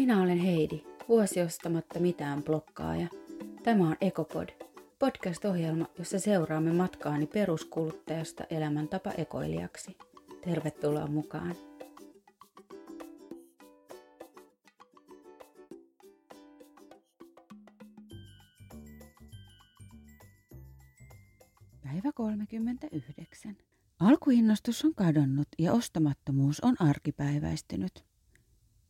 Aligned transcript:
Minä 0.00 0.22
olen 0.22 0.38
Heidi, 0.38 0.80
vuosi 1.08 1.42
ostamatta 1.42 1.98
mitään 1.98 2.42
blokkaaja. 2.42 3.08
Tämä 3.62 3.88
on 3.88 3.96
Ekopod, 4.00 4.48
podcast-ohjelma, 4.98 5.86
jossa 5.98 6.18
seuraamme 6.18 6.72
matkaani 6.72 7.26
peruskuluttajasta 7.26 8.44
elämäntapa 8.50 9.10
ekoilijaksi. 9.10 9.96
Tervetuloa 10.44 11.06
mukaan! 11.06 11.54
Päivä 21.82 22.12
39. 22.14 23.56
Alkuinnostus 23.98 24.84
on 24.84 24.94
kadonnut 24.94 25.48
ja 25.58 25.72
ostamattomuus 25.72 26.60
on 26.60 26.76
arkipäiväistynyt. 26.78 28.09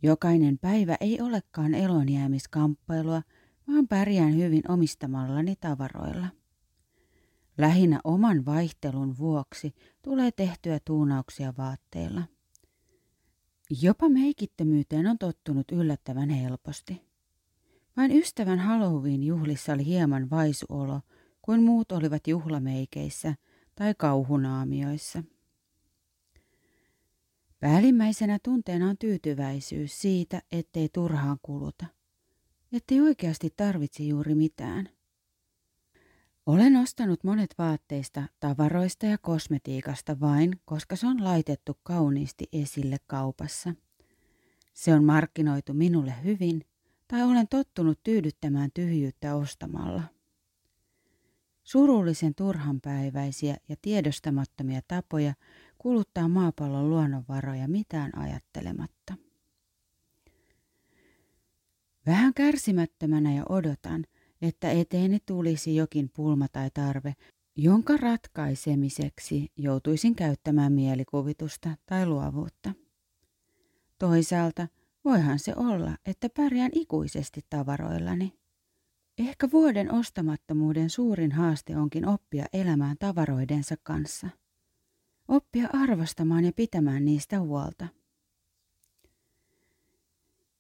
Jokainen 0.03 0.59
päivä 0.59 0.97
ei 1.01 1.21
olekaan 1.21 1.75
elonjäämiskamppailua, 1.75 3.23
vaan 3.69 3.89
pärjään 3.89 4.37
hyvin 4.37 4.71
omistamallani 4.71 5.57
tavaroilla. 5.57 6.27
Lähinnä 7.59 8.01
oman 8.05 8.47
vaihtelun 8.47 9.19
vuoksi 9.19 9.75
tulee 10.03 10.31
tehtyä 10.33 10.79
tuunauksia 10.85 11.55
vaatteilla. 11.59 12.23
Jopa 13.83 14.09
meikittömyyteen 14.09 15.07
on 15.07 15.19
tottunut 15.19 15.73
yllättävän 15.73 16.29
helposti. 16.29 17.03
Vain 17.97 18.13
ystävän 18.13 18.59
Halloween-juhlissa 18.59 19.73
oli 19.73 19.87
hieman 19.87 20.31
vaisuolo, 20.31 21.01
kuin 21.43 21.63
muut 21.63 21.93
olivat 21.93 22.27
juhlameikeissä 22.27 23.35
tai 23.75 23.95
kauhunaamioissa. 23.95 25.23
Päällimmäisenä 27.61 28.39
tunteena 28.43 28.89
on 28.89 28.99
tyytyväisyys 28.99 30.01
siitä, 30.01 30.43
ettei 30.53 30.89
turhaan 30.93 31.39
kuluta, 31.43 31.87
ettei 32.73 33.01
oikeasti 33.01 33.51
tarvitse 33.57 34.03
juuri 34.03 34.35
mitään. 34.35 34.89
Olen 36.47 36.77
ostanut 36.77 37.25
monet 37.25 37.55
vaatteista, 37.59 38.23
tavaroista 38.41 39.07
ja 39.07 39.19
kosmetiikasta 39.19 40.21
vain, 40.21 40.61
koska 40.65 40.97
se 40.97 41.07
on 41.07 41.25
laitettu 41.25 41.79
kauniisti 41.83 42.49
esille 42.53 42.97
kaupassa. 43.07 43.75
Se 44.73 44.95
on 44.95 45.05
markkinoitu 45.05 45.75
minulle 45.75 46.15
hyvin, 46.25 46.65
tai 47.09 47.23
olen 47.23 47.49
tottunut 47.49 48.03
tyydyttämään 48.03 48.71
tyhjyyttä 48.75 49.35
ostamalla. 49.35 50.03
Surullisen 51.63 52.35
turhanpäiväisiä 52.35 53.57
ja 53.69 53.77
tiedostamattomia 53.83 54.81
tapoja 54.89 55.35
kuluttaa 55.83 56.29
maapallon 56.29 56.91
luonnonvaroja 56.91 57.69
mitään 57.69 58.19
ajattelematta. 58.19 59.15
Vähän 62.07 62.35
kärsimättömänä 62.35 63.35
ja 63.35 63.45
odotan, 63.49 64.05
että 64.43 64.71
eteeni 64.71 65.19
tulisi 65.27 65.77
jokin 65.77 66.11
pulma 66.17 66.49
tai 66.49 66.71
tarve, 66.75 67.15
jonka 67.57 67.97
ratkaisemiseksi 67.97 69.53
joutuisin 69.57 70.15
käyttämään 70.15 70.73
mielikuvitusta 70.73 71.71
tai 71.87 72.07
luovuutta. 72.07 72.73
Toisaalta 73.99 74.69
voihan 75.05 75.39
se 75.39 75.55
olla, 75.57 75.97
että 76.07 76.29
pärjään 76.37 76.71
ikuisesti 76.75 77.41
tavaroillani. 77.51 78.33
Ehkä 79.19 79.49
vuoden 79.53 79.93
ostamattomuuden 79.93 80.91
suurin 80.91 81.33
haaste 81.33 81.77
onkin 81.77 82.09
oppia 82.09 82.45
elämään 82.53 82.97
tavaroidensa 82.99 83.75
kanssa. 83.83 84.29
Oppia 85.31 85.69
arvostamaan 85.73 86.45
ja 86.45 86.53
pitämään 86.53 87.05
niistä 87.05 87.41
huolta. 87.41 87.87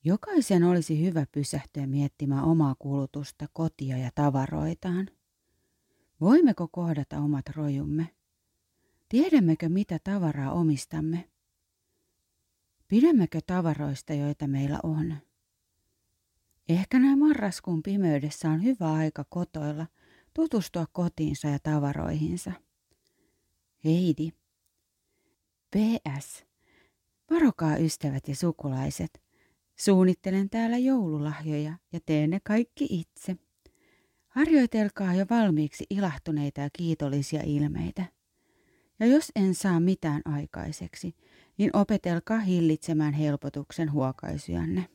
Jokaisen 0.04 0.64
olisi 0.64 1.04
hyvä 1.04 1.26
pysähtyä 1.32 1.86
miettimään 1.86 2.44
omaa 2.44 2.74
kulutusta, 2.78 3.46
kotia 3.52 3.98
ja 3.98 4.10
tavaroitaan. 4.14 5.10
Voimmeko 6.20 6.68
kohdata 6.68 7.18
omat 7.18 7.48
rojumme? 7.48 8.08
Tiedämmekö, 9.08 9.68
mitä 9.68 9.98
tavaraa 10.04 10.52
omistamme? 10.52 11.30
Pidämmekö 12.88 13.40
tavaroista, 13.46 14.12
joita 14.12 14.46
meillä 14.46 14.78
on? 14.82 15.16
Ehkä 16.68 16.98
näin 16.98 17.18
marraskuun 17.18 17.82
pimeydessä 17.82 18.50
on 18.50 18.62
hyvä 18.64 18.92
aika 18.92 19.24
kotoilla, 19.28 19.86
tutustua 20.34 20.86
kotiinsa 20.92 21.48
ja 21.48 21.58
tavaroihinsa. 21.58 22.52
Heidi. 23.84 24.39
PS. 25.76 26.44
Varokaa 27.30 27.76
ystävät 27.76 28.28
ja 28.28 28.36
sukulaiset. 28.36 29.22
Suunnittelen 29.76 30.50
täällä 30.50 30.78
joululahjoja 30.78 31.72
ja 31.92 32.00
teen 32.06 32.30
ne 32.30 32.40
kaikki 32.44 32.86
itse. 32.90 33.36
Harjoitelkaa 34.28 35.14
jo 35.14 35.26
valmiiksi 35.30 35.86
ilahtuneita 35.90 36.60
ja 36.60 36.70
kiitollisia 36.72 37.42
ilmeitä. 37.44 38.04
Ja 39.00 39.06
jos 39.06 39.32
en 39.36 39.54
saa 39.54 39.80
mitään 39.80 40.22
aikaiseksi, 40.24 41.14
niin 41.58 41.76
opetelkaa 41.76 42.38
hillitsemään 42.38 43.14
helpotuksen 43.14 43.92
huokaisujanne. 43.92 44.88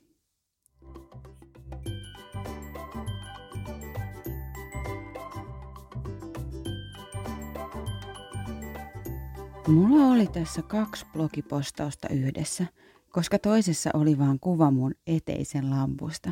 Mulla 9.68 10.06
oli 10.06 10.28
tässä 10.28 10.62
kaksi 10.62 11.06
blogipostausta 11.14 12.09
yhdessä, 12.09 12.66
koska 13.12 13.40
toisessa 13.40 13.90
oli 13.94 14.18
vain 14.18 14.40
kuva 14.40 14.72
mun 14.72 14.94
eteisen 15.08 15.70
lampusta. 15.70 16.31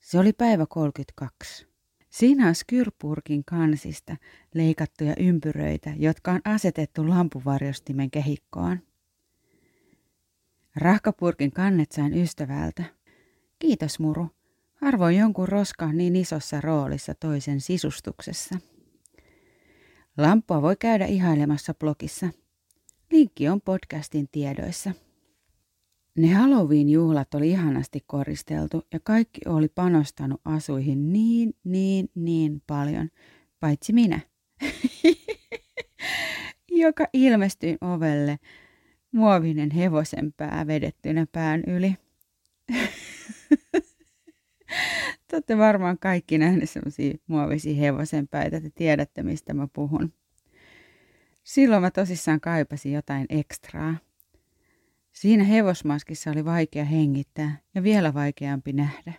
Se 0.00 0.18
oli 0.18 0.32
päivä 0.32 0.66
32. 0.66 1.66
Siinä 2.10 2.48
on 2.48 2.54
skyrpurkin 2.54 3.44
kansista 3.44 4.16
leikattuja 4.54 5.14
ympyröitä, 5.18 5.92
jotka 5.96 6.32
on 6.32 6.40
asetettu 6.44 7.08
lampuvarjostimen 7.08 8.10
kehikkoon. 8.10 8.78
Rahkapurkin 10.76 11.52
kannet 11.52 11.92
sain 11.92 12.14
ystävältä. 12.14 12.84
Kiitos 13.58 13.98
muru. 13.98 14.28
Harvoin 14.74 15.16
jonkun 15.16 15.48
roska 15.48 15.92
niin 15.92 16.16
isossa 16.16 16.60
roolissa 16.60 17.14
toisen 17.14 17.60
sisustuksessa. 17.60 18.58
Lampua 20.20 20.62
voi 20.62 20.76
käydä 20.76 21.06
ihailemassa 21.06 21.74
blogissa. 21.74 22.28
Linkki 23.10 23.48
on 23.48 23.60
podcastin 23.60 24.28
tiedoissa. 24.32 24.92
Ne 26.18 26.28
Halloween-juhlat 26.28 27.34
oli 27.34 27.50
ihanasti 27.50 28.00
koristeltu 28.06 28.82
ja 28.92 29.00
kaikki 29.02 29.40
oli 29.46 29.68
panostanut 29.68 30.40
asuihin 30.44 31.12
niin, 31.12 31.54
niin, 31.64 32.08
niin 32.14 32.62
paljon, 32.66 33.08
paitsi 33.60 33.92
minä, 33.92 34.20
joka 36.84 37.06
ilmestyi 37.12 37.76
ovelle 37.80 38.38
muovinen 39.12 39.70
hevosen 39.70 40.32
pää 40.36 40.66
vedettynä 40.66 41.26
pään 41.32 41.62
yli. 41.66 41.94
Te 45.30 45.36
olette 45.36 45.58
varmaan 45.58 45.98
kaikki 45.98 46.38
nähneet 46.38 46.70
sellaisia 46.70 47.14
muovisia 47.26 47.74
hevosen 47.74 48.28
päitä, 48.28 48.56
että 48.56 48.70
tiedätte 48.74 49.22
mistä 49.22 49.54
mä 49.54 49.68
puhun. 49.72 50.12
Silloin 51.42 51.82
mä 51.82 51.90
tosissaan 51.90 52.40
kaipasin 52.40 52.92
jotain 52.92 53.26
ekstraa. 53.28 53.96
Siinä 55.12 55.44
hevosmaskissa 55.44 56.30
oli 56.30 56.44
vaikea 56.44 56.84
hengittää 56.84 57.58
ja 57.74 57.82
vielä 57.82 58.14
vaikeampi 58.14 58.72
nähdä. 58.72 59.12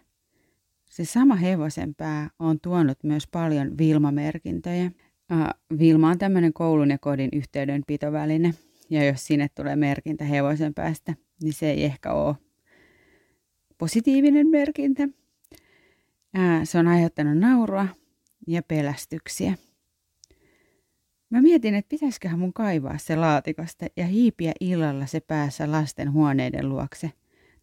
Se 0.90 1.06
sama 1.06 1.36
hevosen 1.36 1.96
pää 1.96 2.30
on 2.40 2.60
tuonut 2.60 3.04
myös 3.04 3.28
paljon 3.28 3.78
Vilma-merkintöjä. 3.78 4.92
Vilma 5.80 6.10
on 6.10 6.18
tämmöinen 6.18 6.54
koulun 6.54 6.90
ja 6.90 6.98
kodin 6.98 7.30
yhteydenpitoväline. 7.34 8.54
Ja 8.90 9.06
jos 9.06 9.28
sinne 9.28 9.48
tulee 9.56 9.76
merkintä 9.76 10.26
hevosen 10.26 10.74
päästä, 10.74 11.14
niin 11.44 11.54
se 11.54 11.72
ei 11.72 11.84
ehkä 11.84 12.14
ole 12.14 12.36
positiivinen 13.78 14.48
merkintä. 14.48 15.21
Se 16.64 16.78
on 16.78 16.88
aiheuttanut 16.88 17.38
naurua 17.38 17.88
ja 18.48 18.64
pelästyksiä. 18.64 19.54
Mä 21.30 21.42
mietin, 21.42 21.76
että 21.76 21.90
pitäisiköhän 21.90 22.40
mun 22.40 22.54
kaivaa 22.54 22.98
se 22.98 23.16
laatikosta 23.16 23.86
ja 23.98 24.06
hiipiä 24.06 24.52
illalla 24.60 25.06
se 25.06 25.20
päässä 25.20 25.72
lasten 25.72 26.12
huoneiden 26.12 26.70
luokse. 26.70 27.12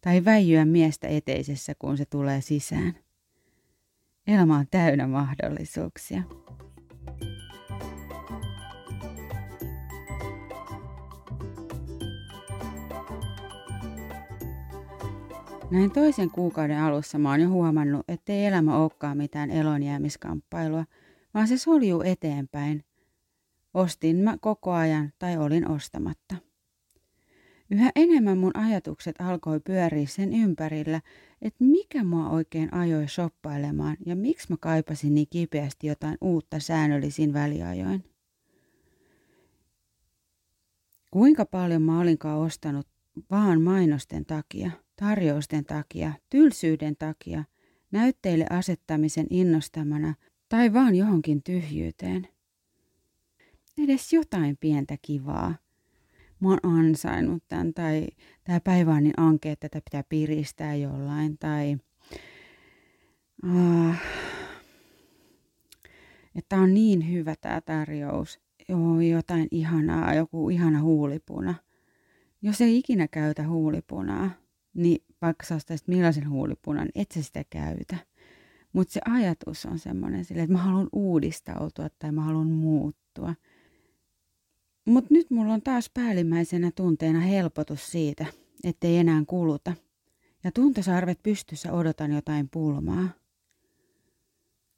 Tai 0.01 0.25
väijyä 0.25 0.65
miestä 0.65 1.07
eteisessä, 1.07 1.75
kun 1.79 1.97
se 1.97 2.05
tulee 2.05 2.41
sisään. 2.41 2.95
Elämä 4.27 4.57
on 4.57 4.65
täynnä 4.71 5.07
mahdollisuuksia. 5.07 6.23
Näin 15.71 15.91
toisen 15.91 16.31
kuukauden 16.31 16.79
alussa 16.79 17.17
mä 17.17 17.29
oon 17.29 17.41
jo 17.41 17.49
huomannut, 17.49 18.05
ettei 18.07 18.45
elämä 18.45 18.77
olekaan 18.77 19.17
mitään 19.17 19.51
elonjäämiskamppailua, 19.51 20.85
vaan 21.33 21.47
se 21.47 21.57
soljuu 21.57 22.01
eteenpäin 22.01 22.83
Ostin 23.73 24.15
mä 24.15 24.37
koko 24.41 24.71
ajan 24.71 25.13
tai 25.19 25.37
olin 25.37 25.67
ostamatta. 25.67 26.35
Yhä 27.71 27.91
enemmän 27.95 28.37
mun 28.37 28.57
ajatukset 28.57 29.15
alkoi 29.21 29.59
pyöriä 29.59 30.07
sen 30.07 30.33
ympärillä, 30.33 31.01
että 31.41 31.63
mikä 31.63 32.03
mua 32.03 32.29
oikein 32.29 32.73
ajoi 32.73 33.07
shoppailemaan 33.07 33.97
ja 34.05 34.15
miksi 34.15 34.47
mä 34.49 34.57
kaipasin 34.59 35.13
niin 35.13 35.27
kipeästi 35.29 35.87
jotain 35.87 36.17
uutta 36.21 36.59
säännöllisin 36.59 37.33
väliajoin. 37.33 38.03
Kuinka 41.11 41.45
paljon 41.45 41.81
mä 41.81 41.99
olinkaan 41.99 42.39
ostanut 42.39 42.87
vaan 43.31 43.61
mainosten 43.61 44.25
takia, 44.25 44.71
tarjousten 44.99 45.65
takia, 45.65 46.13
tylsyyden 46.29 46.95
takia, 46.95 47.43
näytteille 47.91 48.45
asettamisen 48.49 49.27
innostamana 49.29 50.15
tai 50.49 50.73
vaan 50.73 50.95
johonkin 50.95 51.43
tyhjyyteen. 51.43 52.27
Edes 53.77 54.13
jotain 54.13 54.57
pientä 54.57 54.97
kivaa– 55.01 55.55
mä 56.39 56.49
oon 56.49 56.59
ansainnut 56.63 57.43
tämän, 57.47 57.73
tai 57.73 58.07
tämä 58.43 58.59
päivä 58.59 58.93
on 58.93 59.03
niin 59.03 59.19
ankea, 59.19 59.51
että 59.51 59.69
tätä 59.69 59.81
pitää 59.85 60.03
piristää 60.09 60.75
jollain, 60.75 61.37
tai 61.37 61.77
uh, 63.45 63.95
että 66.35 66.55
on 66.55 66.73
niin 66.73 67.11
hyvä 67.11 67.35
tämä 67.41 67.61
tarjous, 67.61 68.39
Joo, 68.69 69.01
jotain 69.01 69.47
ihanaa, 69.51 70.13
joku 70.13 70.49
ihana 70.49 70.81
huulipuna. 70.81 71.55
Jos 72.41 72.61
ei 72.61 72.77
ikinä 72.77 73.07
käytä 73.07 73.47
huulipunaa, 73.47 74.31
niin 74.73 75.03
vaikka 75.21 75.45
sä 75.45 75.55
ostaisit 75.55 75.87
millaisen 75.87 76.29
huulipunan, 76.29 76.89
et 76.95 77.11
sä 77.11 77.23
sitä 77.23 77.43
käytä. 77.49 77.97
Mutta 78.73 78.93
se 78.93 79.01
ajatus 79.05 79.65
on 79.65 79.79
semmoinen 79.79 80.21
että 80.21 80.47
mä 80.47 80.57
haluan 80.57 80.89
uudistautua 80.91 81.89
tai 81.99 82.11
mä 82.11 82.21
haluan 82.21 82.47
muuttua– 82.47 83.35
mutta 84.89 85.13
nyt 85.13 85.31
mulla 85.31 85.53
on 85.53 85.61
taas 85.61 85.89
päällimmäisenä 85.93 86.71
tunteena 86.75 87.19
helpotus 87.19 87.91
siitä, 87.91 88.25
ettei 88.63 88.97
enää 88.97 89.23
kuluta. 89.27 89.73
Ja 90.43 90.51
tuntosarvet 90.51 91.23
pystyssä 91.23 91.73
odotan 91.73 92.11
jotain 92.11 92.49
pulmaa. 92.49 93.09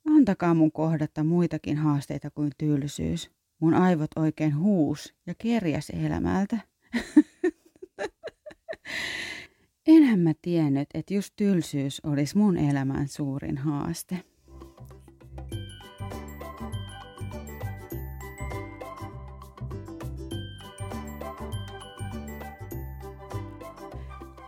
Antakaa 0.07 0.53
mun 0.53 0.71
kohdata 0.71 1.23
muitakin 1.23 1.77
haasteita 1.77 2.29
kuin 2.31 2.51
tylsyys. 2.57 3.31
Mun 3.59 3.73
aivot 3.73 4.11
oikein 4.15 4.57
huus 4.57 5.15
ja 5.27 5.33
kerjäs 5.37 5.89
elämältä. 5.89 6.57
Enhän 9.91 10.19
mä 10.19 10.31
tiennyt, 10.41 10.89
että 10.93 11.13
just 11.13 11.33
tylsyys 11.35 12.01
olisi 12.05 12.37
mun 12.37 12.57
elämän 12.57 13.07
suurin 13.07 13.57
haaste. 13.57 14.17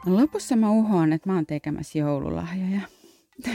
Lopussa 0.05 0.55
mä 0.55 0.71
uhoan, 0.71 1.13
että 1.13 1.29
mä 1.29 1.35
oon 1.35 1.45
tekemässä 1.45 1.99
joululahjoja. 1.99 2.81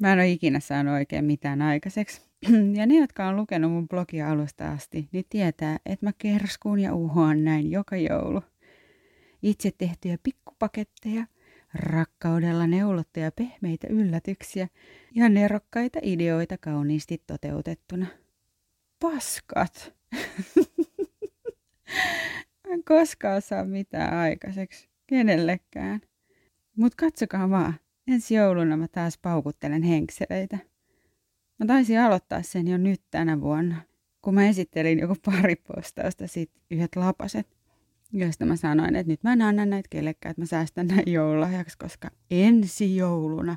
mä 0.00 0.12
en 0.12 0.18
ole 0.18 0.28
ikinä 0.28 0.60
saanut 0.60 0.94
oikein 0.94 1.24
mitään 1.24 1.62
aikaiseksi. 1.62 2.22
Ja 2.76 2.86
ne, 2.86 3.00
jotka 3.00 3.28
on 3.28 3.36
lukenut 3.36 3.72
mun 3.72 3.88
blogia 3.88 4.30
alusta 4.30 4.72
asti, 4.72 5.08
niin 5.12 5.24
tietää, 5.28 5.78
että 5.86 6.06
mä 6.06 6.12
kerskuun 6.18 6.80
ja 6.80 6.94
uhoan 6.94 7.44
näin 7.44 7.70
joka 7.70 7.96
joulu. 7.96 8.42
Itse 9.42 9.70
tehtyjä 9.78 10.18
pikkupaketteja, 10.22 11.26
rakkaudella 11.74 12.66
neulottuja 12.66 13.32
pehmeitä 13.32 13.86
yllätyksiä 13.90 14.68
ja 15.14 15.28
nerokkaita 15.28 15.98
ideoita 16.02 16.58
kauniisti 16.58 17.22
toteutettuna. 17.26 18.06
Paskat! 19.00 19.92
en 22.70 22.84
koskaan 22.84 23.42
saa 23.42 23.64
mitään 23.64 24.18
aikaiseksi. 24.18 24.88
Kenellekään. 25.06 26.00
Mut 26.76 26.94
katsokaa 26.94 27.50
vaan. 27.50 27.74
Ensi 28.06 28.34
jouluna 28.34 28.76
mä 28.76 28.88
taas 28.88 29.18
paukuttelen 29.18 29.82
henkseleitä. 29.82 30.58
Mä 31.58 31.66
taisin 31.66 32.00
aloittaa 32.00 32.42
sen 32.42 32.68
jo 32.68 32.78
nyt 32.78 33.02
tänä 33.10 33.40
vuonna, 33.40 33.82
kun 34.22 34.34
mä 34.34 34.48
esittelin 34.48 34.98
joku 34.98 35.16
pari 35.24 35.56
postausta 35.56 36.26
sit 36.26 36.50
yhdet 36.70 36.96
lapaset, 36.96 37.48
joista 38.12 38.44
mä 38.44 38.56
sanoin, 38.56 38.96
että 38.96 39.12
nyt 39.12 39.22
mä 39.22 39.32
en 39.32 39.42
anna 39.42 39.66
näitä 39.66 39.88
kellekään, 39.90 40.30
että 40.30 40.42
mä 40.42 40.46
säästän 40.46 40.86
näin 40.86 41.12
joululahjaksi, 41.12 41.78
koska 41.78 42.10
ensi 42.30 42.96
jouluna 42.96 43.56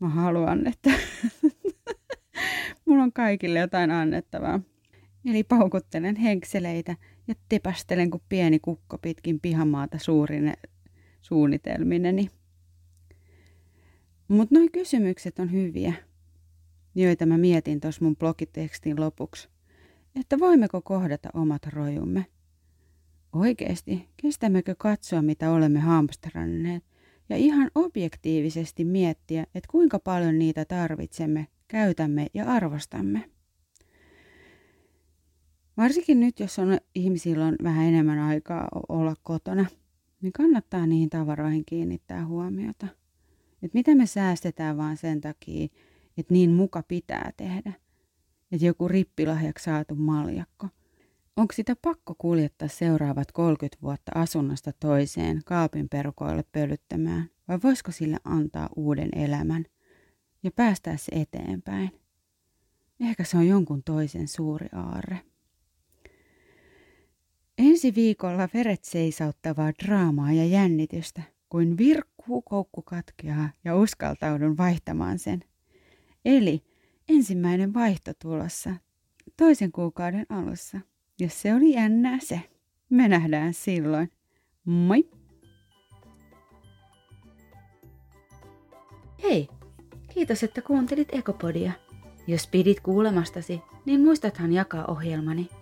mä 0.00 0.08
haluan, 0.08 0.66
että 0.66 0.90
mulla 2.86 3.02
on 3.02 3.12
kaikille 3.12 3.58
jotain 3.58 3.90
annettavaa. 3.90 4.60
Eli 5.26 5.44
paukuttelen 5.44 6.16
henkseleitä 6.16 6.96
ja 7.28 7.34
tepästelen 7.48 8.10
kuin 8.10 8.22
pieni 8.28 8.58
kukko 8.58 8.98
pitkin 8.98 9.40
pihamaata 9.40 9.98
suurine 9.98 10.54
suunnitelmineni. 11.20 12.30
Mutta 14.28 14.54
nuo 14.54 14.68
kysymykset 14.72 15.38
on 15.38 15.52
hyviä, 15.52 15.92
joita 16.94 17.26
mä 17.26 17.38
mietin 17.38 17.80
tuossa 17.80 18.04
mun 18.04 18.16
blogitekstin 18.16 19.00
lopuksi. 19.00 19.48
Että 20.20 20.38
voimmeko 20.38 20.82
kohdata 20.82 21.28
omat 21.34 21.66
rojumme? 21.66 22.26
Oikeasti, 23.32 24.08
kestämmekö 24.16 24.74
katsoa, 24.78 25.22
mitä 25.22 25.50
olemme 25.50 25.78
hamstranneet, 25.78 26.84
ja 27.28 27.36
ihan 27.36 27.70
objektiivisesti 27.74 28.84
miettiä, 28.84 29.42
että 29.42 29.68
kuinka 29.70 29.98
paljon 29.98 30.38
niitä 30.38 30.64
tarvitsemme, 30.64 31.46
käytämme 31.68 32.26
ja 32.34 32.44
arvostamme. 32.44 33.30
Varsinkin 35.76 36.20
nyt, 36.20 36.40
jos 36.40 36.58
on 36.58 36.78
ihmisillä 36.94 37.46
on 37.46 37.56
vähän 37.62 37.86
enemmän 37.86 38.18
aikaa 38.18 38.68
olla 38.88 39.14
kotona, 39.22 39.66
niin 40.22 40.32
kannattaa 40.32 40.86
niihin 40.86 41.10
tavaroihin 41.10 41.64
kiinnittää 41.64 42.26
huomiota. 42.26 42.86
Että 43.62 43.78
mitä 43.78 43.94
me 43.94 44.06
säästetään 44.06 44.76
vaan 44.76 44.96
sen 44.96 45.20
takia, 45.20 45.68
että 46.18 46.34
niin 46.34 46.50
muka 46.50 46.82
pitää 46.82 47.32
tehdä. 47.36 47.72
Että 48.52 48.66
joku 48.66 48.88
rippilahjaksi 48.88 49.64
saatu 49.64 49.94
maljakko. 49.94 50.68
Onko 51.36 51.52
sitä 51.54 51.76
pakko 51.82 52.14
kuljettaa 52.18 52.68
seuraavat 52.68 53.32
30 53.32 53.78
vuotta 53.82 54.12
asunnosta 54.14 54.72
toiseen 54.72 55.42
kaapin 55.44 55.88
perukoille 55.88 56.44
pölyttämään? 56.52 57.30
Vai 57.48 57.58
voisiko 57.64 57.92
sille 57.92 58.16
antaa 58.24 58.68
uuden 58.76 59.08
elämän 59.16 59.64
ja 60.42 60.50
päästää 60.50 60.96
se 60.96 61.12
eteenpäin? 61.12 61.90
Ehkä 63.00 63.24
se 63.24 63.36
on 63.36 63.46
jonkun 63.48 63.82
toisen 63.82 64.28
suuri 64.28 64.68
aarre. 64.72 65.20
Ensi 67.58 67.94
viikolla 67.94 68.48
veret 68.54 68.84
seisauttavaa 68.84 69.72
draamaa 69.84 70.32
ja 70.32 70.44
jännitystä, 70.44 71.22
kuin 71.48 71.78
virkkuu 71.78 72.42
koukku 72.42 72.82
katkeaa 72.82 73.50
ja 73.64 73.76
uskaltaudun 73.76 74.56
vaihtamaan 74.56 75.18
sen. 75.18 75.44
Eli 76.24 76.64
ensimmäinen 77.08 77.74
vaihto 77.74 78.12
tulossa 78.22 78.74
toisen 79.36 79.72
kuukauden 79.72 80.26
alussa. 80.28 80.80
Jos 81.20 81.42
se 81.42 81.54
oli 81.54 81.72
jännää 81.72 82.18
se, 82.20 82.40
me 82.90 83.08
nähdään 83.08 83.54
silloin. 83.54 84.10
Moi! 84.64 85.10
Hei! 89.22 89.48
Kiitos, 90.14 90.42
että 90.42 90.62
kuuntelit 90.62 91.08
Ekopodia. 91.12 91.72
Jos 92.26 92.46
pidit 92.46 92.80
kuulemastasi, 92.80 93.60
niin 93.86 94.00
muistathan 94.00 94.52
jakaa 94.52 94.84
ohjelmani– 94.84 95.48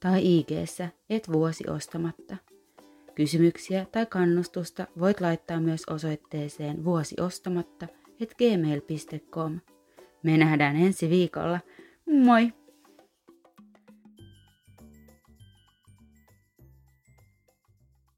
tai 0.00 0.38
ig 0.38 0.48
et 1.10 1.32
vuosiostamatta. 1.32 2.36
Kysymyksiä 3.16 3.86
tai 3.92 4.06
kannustusta 4.06 4.86
voit 5.00 5.20
laittaa 5.20 5.60
myös 5.60 5.82
osoitteeseen 5.90 6.84
vuosiostamatta 6.84 7.86
gmail.com. 8.38 9.60
Me 10.22 10.36
nähdään 10.36 10.76
ensi 10.76 11.10
viikolla. 11.10 11.60
Moi! 12.06 12.52